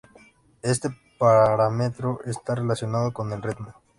[0.63, 3.71] Éste parámetro está relacionado con el ritmo.